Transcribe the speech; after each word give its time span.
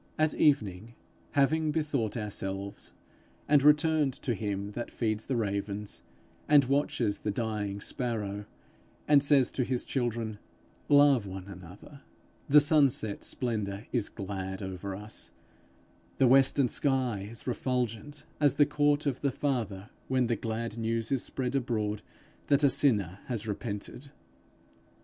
At 0.17 0.33
evening, 0.33 0.95
having 1.33 1.71
bethought 1.71 2.17
ourselves, 2.17 2.93
and 3.47 3.61
returned 3.61 4.13
to 4.23 4.33
him 4.33 4.71
that 4.71 4.89
feeds 4.89 5.27
the 5.27 5.35
ravens, 5.35 6.01
and 6.47 6.63
watches 6.65 7.19
the 7.19 7.29
dying 7.29 7.81
sparrow, 7.81 8.45
and 9.07 9.21
says 9.21 9.51
to 9.51 9.63
his 9.63 9.85
children 9.85 10.39
'Love 10.89 11.27
one 11.27 11.45
another,' 11.47 12.01
the 12.49 12.59
sunset 12.59 13.23
splendour 13.23 13.85
is 13.91 14.09
glad 14.09 14.63
over 14.63 14.95
us, 14.95 15.33
the 16.17 16.25
western 16.27 16.67
sky 16.67 17.27
is 17.29 17.45
refulgent 17.45 18.25
as 18.39 18.55
the 18.55 18.65
court 18.65 19.05
of 19.05 19.21
the 19.21 19.31
Father 19.31 19.91
when 20.07 20.25
the 20.25 20.35
glad 20.35 20.79
news 20.79 21.11
is 21.11 21.21
spread 21.23 21.53
abroad 21.53 22.01
that 22.47 22.63
a 22.63 22.71
sinner 22.71 23.19
has 23.27 23.47
repented. 23.47 24.07